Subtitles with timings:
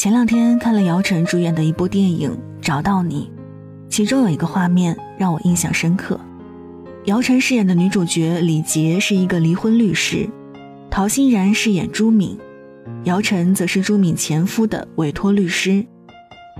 [0.00, 2.30] 前两天看了姚晨主演的一部电影
[2.62, 3.30] 《找到你》，
[3.90, 6.18] 其中有一个画面让我印象深刻。
[7.04, 10.26] 姚晨饰演的女主角李杰是一个离婚律师，
[10.90, 12.38] 陶欣然饰演朱敏，
[13.04, 15.84] 姚晨则是朱敏前夫的委托律师。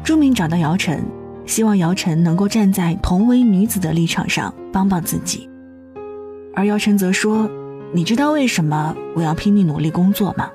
[0.04, 1.02] 朱敏找到姚晨，
[1.46, 5.48] 希望姚晨能够站在同为女子的立场上帮帮自己，
[6.54, 7.48] 而姚晨则说
[7.94, 10.50] ：“你知道为什么我要拼命努力工作吗？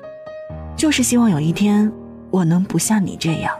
[0.76, 1.92] 就是希望有一天。”
[2.36, 3.50] 我能不像你这样？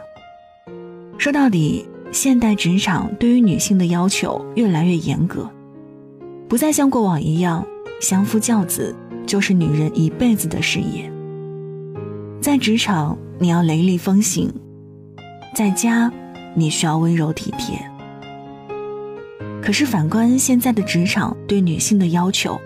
[1.17, 5.49] 说到底，现代职场对于女性的要求越来越严格，
[6.47, 7.65] 不再像过往一样
[7.99, 11.11] 相夫教子就是女人一辈子的事业。
[12.39, 14.47] 在职场，你要雷厉风行；
[15.55, 16.11] 在家，
[16.53, 17.79] 你需要温柔体贴。
[19.59, 22.61] 可是反观现在的职场对女性的要求，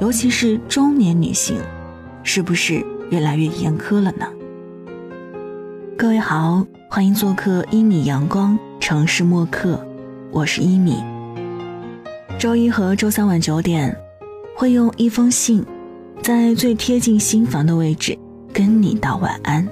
[0.00, 1.56] 尤其是中年女性，
[2.22, 4.28] 是不是越来越严苛了呢？
[5.96, 9.80] 各位好，欢迎做客一米阳光城市默客，
[10.32, 10.96] 我是一米。
[12.36, 13.96] 周一和周三晚九点，
[14.56, 15.64] 会用一封信，
[16.20, 18.18] 在最贴近心房的位置
[18.52, 19.66] 跟你道晚安。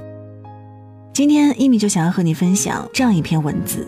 [1.12, 3.84] 今天一米就想要和你分享这样一篇文字：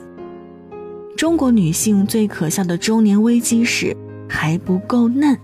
[1.17, 3.97] 中国女性最可笑的中年危机是
[4.29, 5.39] 还不够嫩。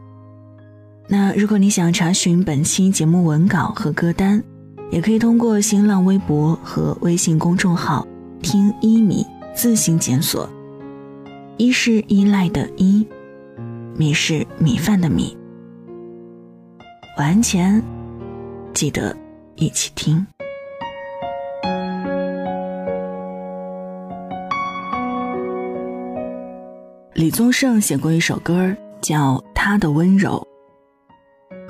[1.06, 4.42] 那如果你想查询本期节目文稿和歌单。
[4.90, 8.06] 也可以通过新浪微博和微信公众号
[8.42, 9.24] “听一米”
[9.54, 10.48] 自行检索。
[11.56, 13.06] 一是依赖的依，
[13.96, 15.36] 米是米饭的米。
[17.18, 17.82] 晚安前，
[18.72, 19.14] 记得
[19.56, 20.26] 一起听。
[27.14, 30.44] 李宗盛写过一首歌，叫《他的温柔》。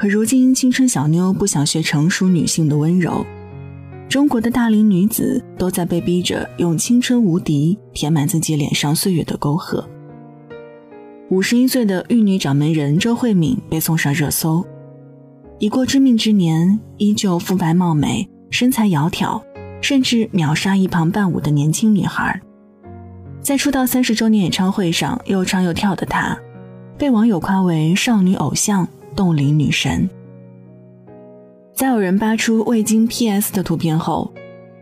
[0.01, 3.23] 可如今，青春小妞不想学成熟女性的温柔，
[4.09, 9.87] 中国的大龄女子都在被逼着用青春无敌填满自己脸上岁月的沟壑。
[11.29, 14.65] 五十一岁的玉女掌门人周慧敏被送上热搜，
[15.59, 19.43] 已过知命之年，依旧肤白貌美、身材窈窕，
[19.83, 22.41] 甚至秒杀一旁伴舞的年轻女孩。
[23.43, 26.39] 在出道三十周年演唱会上又唱又跳的她，
[26.97, 28.89] 被网友夸为少女偶像。
[29.21, 30.09] 冻龄女神，
[31.75, 34.33] 在有人扒出未经 PS 的图片后，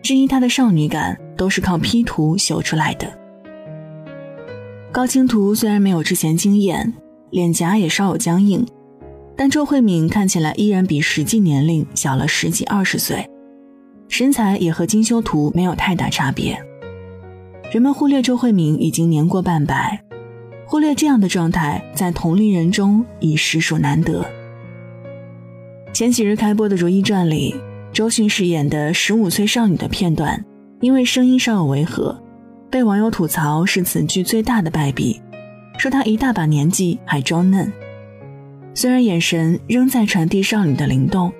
[0.01, 3.13] 质疑她的少女感都是靠 P 图修出来的。
[4.93, 6.95] 高清图虽然没有之前惊艳，
[7.31, 8.65] 脸颊也稍有僵硬，
[9.37, 13.29] 但周慧敏看起来依然比实际年龄小了十几二十岁，
[14.09, 16.57] 身材也和精修图没有太大差别。
[17.73, 20.05] 人们忽略周慧敏已经年过半百。
[20.71, 24.23] 忽略这样的状态，在同龄人中已实属难得。
[25.95, 27.57] 前几日开播的《如懿传》里，
[27.91, 30.45] 周迅饰演的十五岁少女的片段，
[30.83, 32.23] 因为声音稍有违和，
[32.71, 35.19] 被网友吐槽是此剧最大的败笔，
[35.79, 37.73] 说她一大把年纪还装嫩。
[38.75, 41.33] 虽然眼神仍在传递少女的灵动，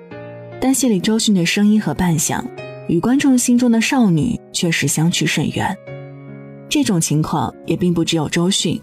[0.59, 2.43] 但戏里周迅的声音和扮相，
[2.87, 5.77] 与观众心中的少女却是相去甚远。
[6.67, 8.81] 这种情况也并不只有周迅。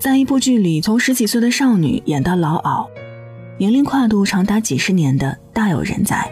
[0.00, 2.88] 在一部剧里，从十几岁的少女演到老媪，
[3.58, 6.26] 年龄跨度长达几十年的大有人在。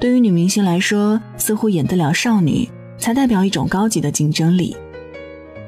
[0.00, 2.66] 对于女明星来说，似乎演得了少女，
[2.96, 4.74] 才代表一种高级的竞争力。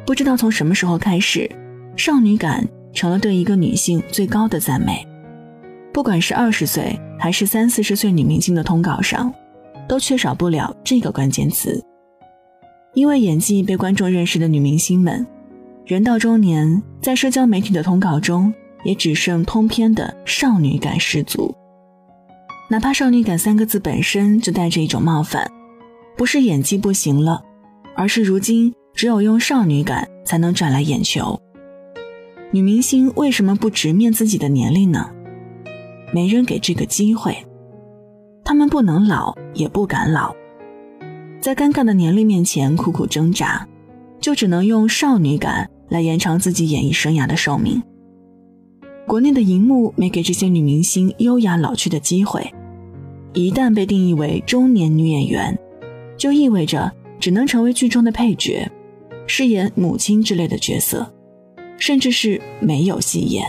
[0.07, 1.47] 不知道从什么时候开始，
[1.95, 5.07] 少女感成了对一个女性最高的赞美。
[5.93, 9.31] 不管是二十岁还是三四十岁女明星的通稿上，
[9.87, 11.85] 都缺少不了这个关键词。
[12.95, 15.27] 因为演技被观众认识的女明星们。
[15.87, 18.51] 人到中年，在社交媒体的通稿中，
[18.85, 21.55] 也只剩通篇的少女感十足。
[22.71, 25.47] 哪怕“少女感”三个字本身就带着一种冒犯，
[26.17, 27.43] 不是演技不行了，
[27.95, 31.39] 而是如今只有用少女感才能转来眼球。
[32.51, 35.11] 女明星为什么不直面自己的年龄呢？
[36.15, 37.37] 没人给这个机会，
[38.43, 40.35] 她们不能老，也不敢老，
[41.43, 43.69] 在尴尬的年龄面前苦苦挣扎，
[44.19, 45.69] 就只能用少女感。
[45.89, 47.83] 来延长自己演艺生涯的寿命。
[49.07, 52.53] 国内的荧幕没给这些女明星优雅老去的机会，
[53.33, 55.59] 一旦被定义为中年女演员，
[56.17, 56.91] 就意味着
[57.21, 58.71] 只能成为剧中的配角，
[59.27, 61.13] 饰演母亲之类的角色，
[61.79, 63.47] 甚至是没有戏演。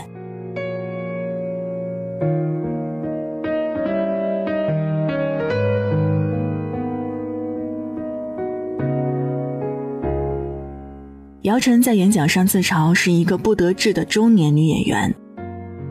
[11.46, 15.14] 姚晨在演讲上自嘲是一个不得志的中年女演员，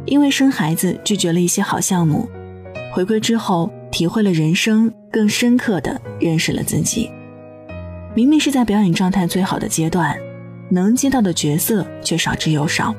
[0.06, 2.28] 因为生孩子拒绝了一些好项目，
[2.94, 7.10] 回归之后体会了人生更深刻的认识了自己。
[8.14, 10.14] 明明是在表演状态最好的阶段，
[10.70, 12.94] 能接到的角色却少之又少。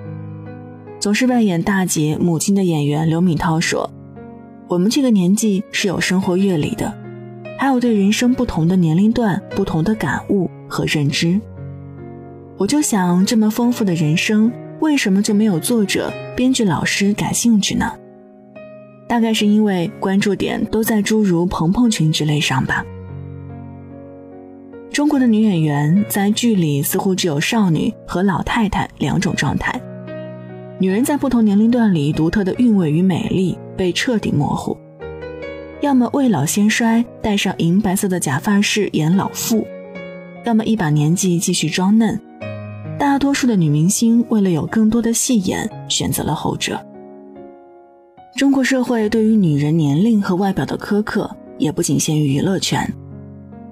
[0.99, 3.91] 总是扮演大姐母亲的演员刘敏涛说
[4.67, 6.91] ：“我们这个年纪是有生活阅历的，
[7.59, 11.39] 还有对人生不同的年龄段不同的感悟和认知。”
[12.59, 14.51] 我就想，这么丰富的人生，
[14.81, 17.93] 为什么就没有作者、编剧、老师感兴趣呢？
[19.07, 22.83] 大概是因为关注点都在诸如蓬蓬裙之类上吧。
[24.91, 29.79] 中国的女演员在剧里似乎只有少女和老太太两种状态，
[30.79, 34.75] 女人在不同年龄段里独特的韵味与美丽被彻底模糊，
[35.83, 39.67] 要么未老先衰，戴上银白色的假发饰演老妇，
[40.47, 42.19] 要么一把年纪继续装嫩。
[42.99, 46.81] 大多数的女明星为了有更多的戏演，选择了后者。
[48.37, 52.91] 中国社会对于女人年龄和外表的苛刻，也不仅限于娱乐圈。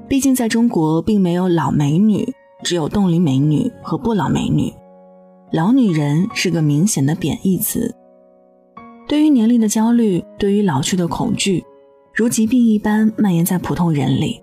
[0.07, 2.31] 毕竟在中国，并没有老美女，
[2.63, 4.71] 只有冻龄美女和不老美女。
[5.53, 7.95] 老女人是个明显的贬义词。
[9.09, 11.65] 对于年龄的焦虑，对于老去的恐惧，
[12.15, 14.43] 如疾病一般蔓延在普通人里。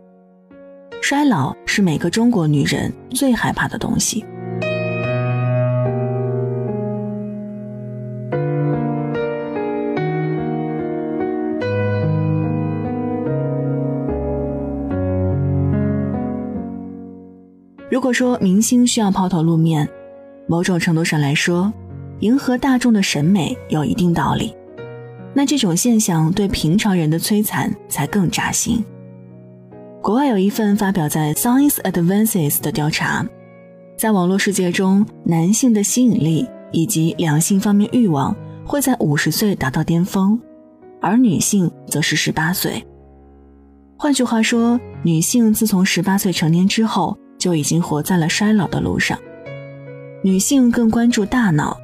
[1.02, 4.26] 衰老是每个中国女人最害怕的东西。
[17.92, 19.86] 如果说明星需要抛头露面，
[20.48, 21.74] 某种程度上来说，
[22.22, 24.56] 迎合大众的审美有一定道理。
[25.34, 28.82] 那这种现象对平常人的摧残才更扎心。
[30.02, 33.28] 国外有一份发表在《Science Advances》的调查，
[33.98, 38.34] 在网络世界中，男性的吸引力以及两性方面欲望
[38.66, 40.40] 会在五十岁达到巅峰，
[41.02, 42.82] 而女性则是十八岁。
[43.98, 47.18] 换句话说，女性自从十八岁成年之后。
[47.42, 49.18] 就已经活在了衰老的路上。
[50.24, 51.76] 女性更关注大脑，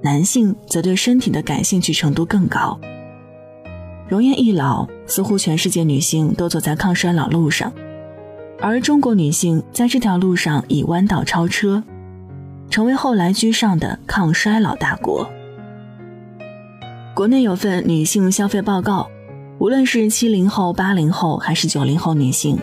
[0.00, 2.78] 男性则对身体的感兴趣程度更高。
[4.08, 7.72] 容颜易老，似乎全世界女性都走在抗衰老路上，
[8.60, 11.82] 而中国女性在这条路上已弯道超车，
[12.70, 15.28] 成为后来居上的抗衰老大国。
[17.12, 19.08] 国内有份女性消费报告，
[19.58, 22.56] 无论是七零后、八零后还是九零后女性。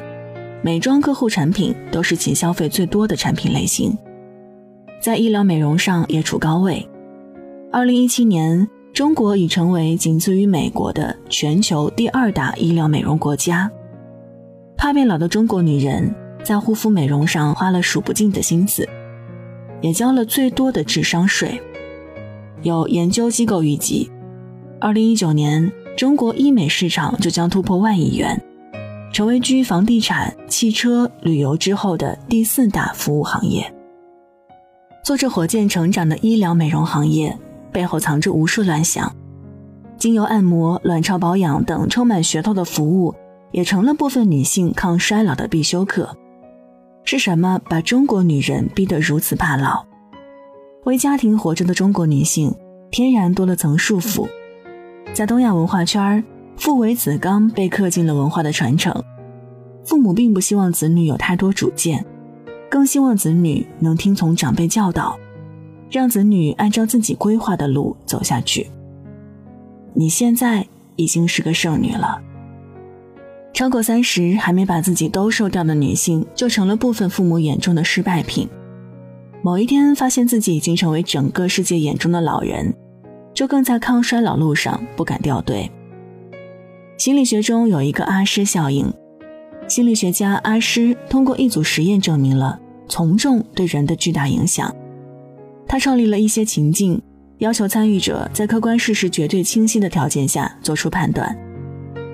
[0.62, 3.98] 美妆客户产品都是其消费最多的产品类型，
[5.02, 6.86] 在医疗美容上也处高位。
[7.72, 13.72] 二零一七年，中国已成为仅次于美国的全球第二大医疗美容国家。
[14.76, 16.14] 怕变老的中国女人
[16.44, 18.86] 在护肤美容上花了数不尽的心思，
[19.82, 21.62] 也交了最多的智商税。
[22.64, 24.12] 有研究机构预计，
[24.82, 28.42] 二零一九年中国医美市场就将突破万亿元。
[29.20, 33.70] 成为居房地产、汽车、旅游之后的第四大服务行业。
[35.04, 37.38] 做着火箭成长的医疗美容行业，
[37.70, 39.14] 背后藏着无数乱象。
[39.98, 43.14] 精油按摩、卵巢保养等充满噱头的服务，
[43.52, 46.16] 也成了部分女性抗衰老的必修课。
[47.04, 49.86] 是什么把中国女人逼得如此怕老？
[50.86, 52.56] 为家庭活着的中国女性，
[52.90, 54.26] 天然多了层束缚。
[55.14, 56.24] 在东亚文化圈。
[56.60, 58.94] 父为子纲被刻进了文化的传承，
[59.86, 62.06] 父母并不希望子女有太多主见，
[62.70, 65.18] 更希望子女能听从长辈教导，
[65.90, 68.70] 让子女按照自己规划的路走下去。
[69.94, 72.22] 你现在已经是个剩女了，
[73.54, 78.48] 超过三十还没把自己都瘦掉的女性，就成了部分父母眼中的失败品。
[79.42, 82.76] 某一天发现自己已经成为整个世界眼中的老人，
[83.34, 85.72] 就更在抗衰老路上不敢掉队。
[87.00, 88.94] 心理学中有一个阿诗效应，
[89.70, 94.76] 心理学家阿诗通过一组实验证明了从众对人的巨大影响。
[95.66, 97.02] 他创立了一些情境，
[97.38, 101.34] 要求参与者在客观事实绝对清晰的条件下做出判断，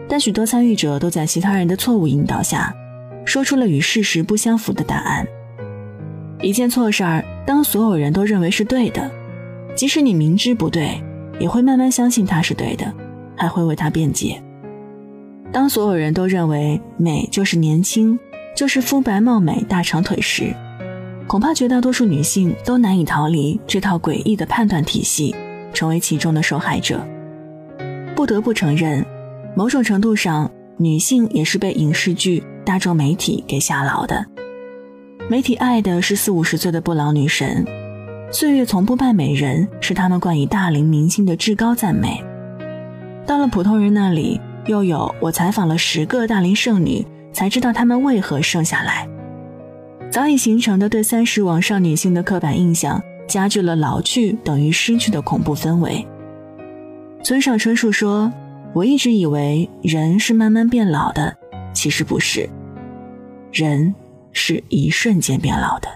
[0.08, 2.72] 但许多参与者都在其他人的错误引导下，
[3.26, 5.26] 说出了与事实不相符的答案。
[6.44, 9.10] 一件错事儿，当所有人都认为是对的，
[9.76, 11.02] 即使你明知不对，
[11.40, 12.94] 也会慢慢相信它是对的，
[13.36, 14.40] 还会为它辩解。
[15.52, 18.20] 当所有人都认为美就是年轻，
[18.56, 20.54] 就是肤白貌美、大长腿时，
[21.28, 25.34] 恐怕绝大多数女性都难以逃离这套诡异的判断体系，
[25.74, 27.00] 成为其中的受害者。
[28.16, 29.06] 不得不承认，
[29.56, 34.26] 某种程度上，女性也是被影视剧、大众媒体给吓老的。
[35.30, 37.66] 媒体爱的是四五十岁的不老女神，
[38.32, 42.22] 岁月从不败美人，是他们冠以大龄明星的至高赞美。
[43.26, 44.42] 到了普通人那里。
[44.68, 49.08] 又有我采访了十个大龄剩女，才知道她们为何剩下来。
[50.12, 56.06] 早已形成的对三十往上女性的刻板印象，加剧了老去等于失去的恐怖氛围。
[57.22, 58.32] 村上春树说
[58.74, 61.36] ：“我一直以为人是慢慢变老的，
[61.74, 62.50] 其实不是，
[63.52, 63.94] 人
[64.32, 65.90] 是一瞬间变老的。”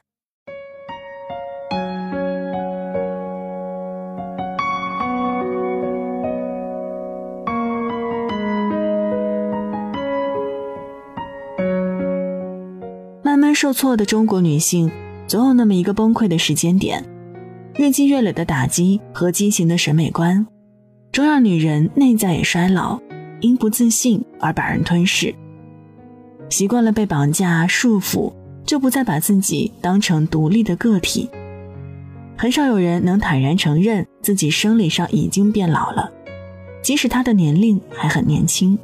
[13.70, 14.90] 受挫的中国女性，
[15.28, 17.06] 总有那么一个崩溃的时间点。
[17.76, 20.44] 日积月累的打击和畸形的审美观，
[21.12, 23.00] 终让女人内在也衰老，
[23.42, 25.36] 因不自信而把人吞噬。
[26.50, 28.34] 习惯了被绑架束缚，
[28.66, 31.30] 就不再把自己当成独立的个体。
[32.36, 36.12] 很少有人能坦然承认自己生理上已经变老了，
[36.82, 38.76] 即使他的年龄还很年轻。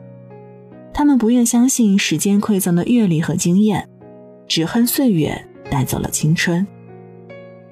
[0.94, 3.90] 他们不愿相信时间馈赠的阅历和经验。
[4.48, 5.36] 只恨岁月
[5.70, 6.66] 带走了青春。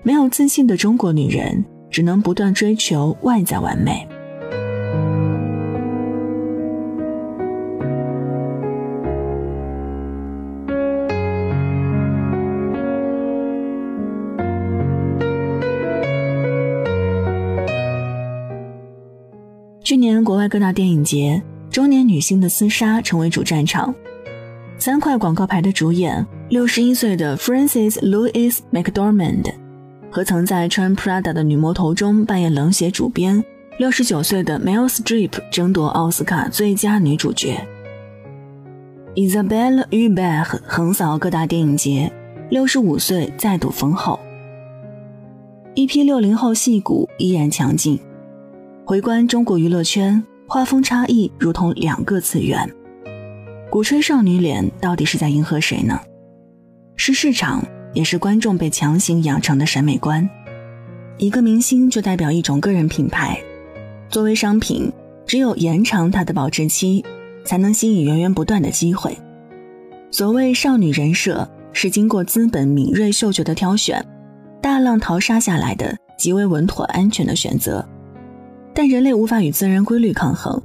[0.01, 4.07] 没有自信的中国女人，只能不断追求外在完美。
[19.85, 23.93] 去年国外各大电影节，中年女性的厮杀成为主战场。
[24.79, 29.51] 三块广告牌的主演，六十一岁的 Frances Louise McDormand，
[30.11, 33.43] 和曾在穿 Prada 的女魔头中扮演冷血主编，
[33.79, 37.59] 六十九岁的 Mael Streep 争夺奥斯卡最佳女主角。
[39.15, 42.13] Isabelle Huppert 横扫各大电影节，
[42.51, 44.19] 六十五岁再度封后。
[45.73, 47.99] 一批六零后戏骨依然强劲。
[48.85, 52.71] 回观中国娱乐圈，画风差异如同两个次元。
[53.71, 55.99] 鼓吹少女脸到底是在迎合谁呢？
[56.95, 60.27] 是市场，也是观众被强行养成的审美观。
[61.17, 63.39] 一个明星就代表一种个人品牌，
[64.09, 64.91] 作为商品，
[65.25, 67.03] 只有延长它的保质期，
[67.45, 69.17] 才能吸引源源不断的机会。
[70.11, 74.05] 所谓少女人设，是经过资本敏锐嗅觉的挑选，
[74.61, 77.85] 大浪淘沙下来的极为稳妥安全的选择。
[78.73, 80.61] 但人类无法与自然规律抗衡。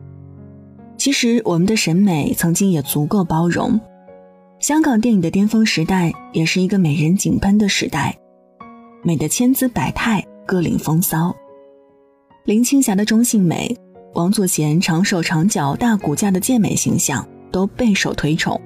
[0.97, 3.78] 其实，我们的审美曾经也足够包容。
[4.61, 8.19] 香港电影的巅峰时代，也是一个美人井喷的时代，
[9.05, 11.35] 美的千姿百态，各领风骚。
[12.45, 13.77] 林青霞的中性美，
[14.15, 18.61] 王祖贤长手长脚大骨架的健美形象，都备受推崇。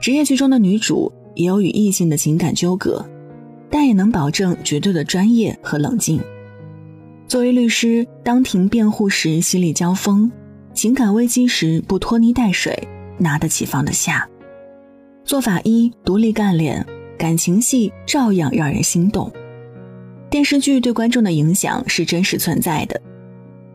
[0.00, 3.04] 职业剧中的女主也有与异性的情感纠葛，
[3.70, 6.18] 但也能保证绝对的专业和冷静。
[7.26, 10.32] 作为律师，当庭辩护时犀利交锋。
[10.72, 14.26] 情感危机时不拖泥带水，拿得起放得下；
[15.28, 16.86] 做法一独立干练，
[17.18, 19.30] 感情戏照样让人心动。
[20.30, 22.98] 电视剧对观众的影响是真实存在的。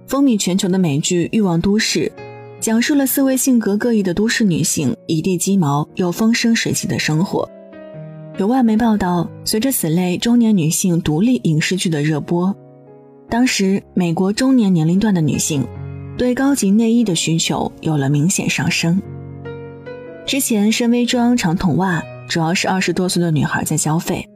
[0.07, 2.11] 风靡全球的美剧《欲望都市》，
[2.59, 7.47] 讲述了四位性格各异的都市女性一地鸡毛又风生水起的生活。
[8.39, 12.55] 有外媒报道，随着此类中年女性独立影视剧的热播，
[13.29, 15.63] 当时美国中年年龄段的女性。
[16.17, 18.99] 对高级内衣的需求有了明显上升。
[20.25, 24.27] 之前深 V 装、长筒袜主要是二十多岁的女孩在消费。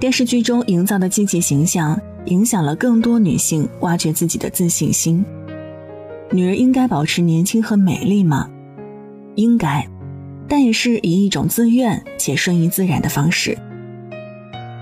[0.00, 5.24] 电视剧中营造的积极形象，影响了更多女性挖掘自己的自信心。
[6.30, 8.50] 女人应该保持年轻和美丽吗？
[9.36, 9.88] 应该，
[10.48, 13.56] 但也是以一种自愿且顺应自然的方式。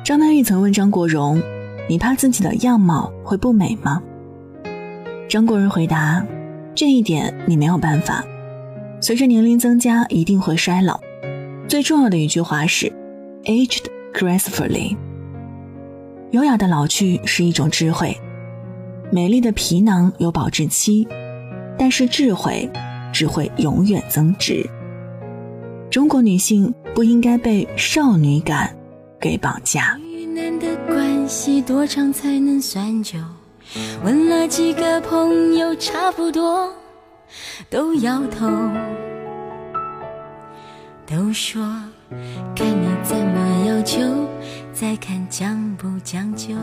[0.03, 1.41] 张曼玉曾问张国荣
[1.87, 4.03] ：“你怕自己的样貌会不美吗？”
[5.29, 6.25] 张国荣回答
[6.75, 8.25] ：“这一点你没有办法。
[9.03, 11.01] 随着年龄增加，一定会衰老。
[11.67, 12.87] 最重要的一句话是
[13.43, 13.83] ，‘aged
[14.15, 14.97] gracefully’。
[16.31, 18.17] 优雅的老去是一种智慧。
[19.11, 21.09] 美丽的皮囊有保质期，
[21.77, 22.71] 但是智慧
[23.13, 24.65] 只会永远增值。
[25.91, 28.73] 中国女性不应该被少女感
[29.21, 29.99] 给绑架。”
[34.05, 36.73] 问了几个朋友，差不多
[37.71, 38.47] 都摇头，
[41.07, 41.63] 都说
[42.55, 44.01] 看你怎么要求，
[44.73, 46.55] 再看讲不讲究。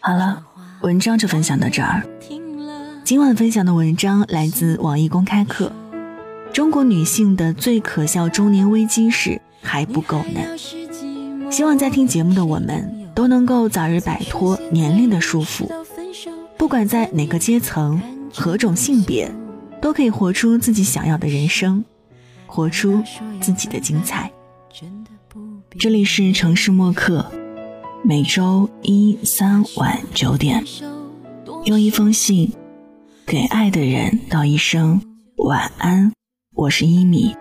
[0.00, 0.42] 好了，
[0.82, 2.02] 文章就分享到这儿。
[3.04, 5.72] 今晚分享的文章来自网易公开课，
[6.52, 11.50] 《中国女性的最可笑中年危机是还不够呢。
[11.50, 12.98] 希望在听节目的我们。
[13.14, 15.68] 都能够早日摆脱年龄的束缚，
[16.56, 18.00] 不管在哪个阶层，
[18.32, 19.30] 何种性别，
[19.80, 21.84] 都可以活出自己想要的人生，
[22.46, 23.02] 活出
[23.40, 24.30] 自己的精彩。
[25.78, 27.26] 这里是城市默客，
[28.04, 30.64] 每周一、三晚九点，
[31.64, 32.52] 用一封信
[33.26, 35.00] 给爱的人道一声
[35.36, 36.12] 晚安。
[36.54, 37.34] 我是一米。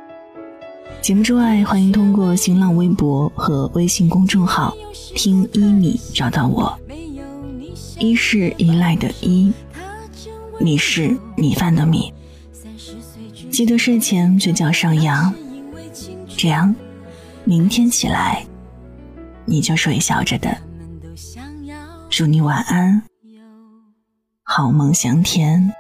[1.02, 4.76] 节目之外，欢迎通过新浪微博和微信公众号
[5.16, 6.78] “听一米”找到我。
[8.02, 9.54] 一是依赖的依，
[10.60, 12.12] 米是米饭的米。
[13.52, 15.32] 记得睡前嘴角上扬，
[16.36, 16.76] 这样，
[17.44, 18.44] 明天起来
[19.46, 20.58] 你就睡笑着的。
[22.10, 23.04] 祝你晚安，
[24.42, 25.72] 好梦香甜。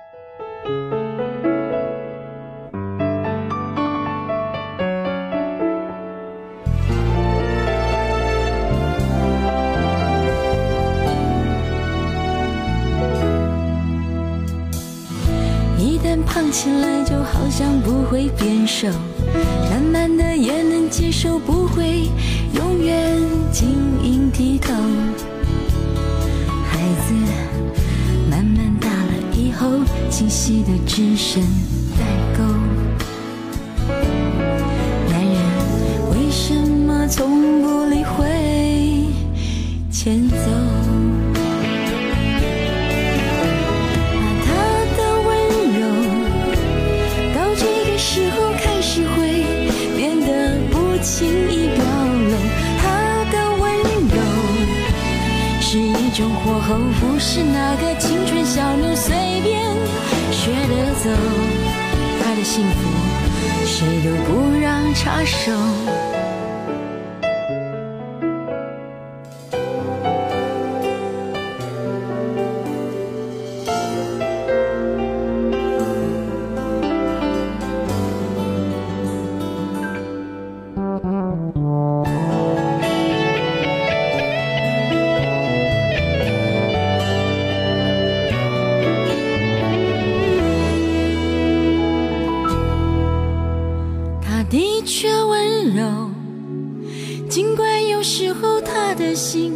[17.51, 18.88] 想不会变瘦，
[19.70, 22.10] 慢慢的也能接受，不会
[22.55, 23.20] 永远
[23.51, 23.70] 晶
[24.01, 24.74] 莹剔透。
[26.63, 27.13] 孩子
[28.29, 29.67] 慢慢大了以后，
[30.10, 31.43] 清晰的只剩
[32.00, 32.05] 代
[32.38, 32.43] 沟。
[35.10, 35.36] 男人
[36.12, 38.25] 为什么从不理会
[56.44, 59.62] 火候，不是那个青春小妞随便
[60.32, 61.10] 学的走。
[62.24, 62.90] 她的幸福，
[63.66, 65.52] 谁都不让插手。
[94.51, 96.11] 的确温柔
[97.29, 99.53] 尽管有时候他的心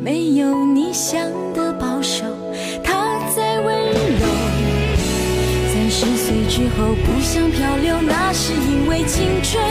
[0.00, 1.20] 没有你想
[1.52, 2.24] 的保守，
[2.82, 4.26] 他在温柔。
[5.70, 9.62] 三十岁之后不想漂流，那是因为青春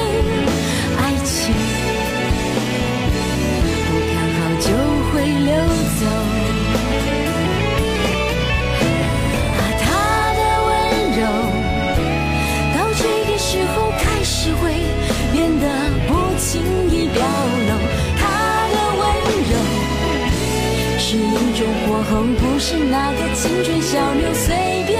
[22.09, 24.55] 不是那个青春小妞随
[24.87, 24.97] 便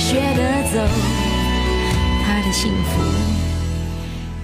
[0.00, 0.80] 学得走，
[2.24, 3.02] 她的幸福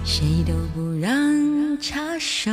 [0.03, 1.11] 谁都不让
[1.81, 2.51] 插手。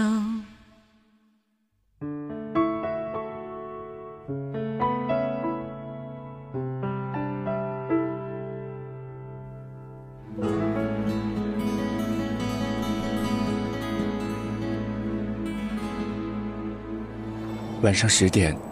[17.82, 18.71] 晚上十点。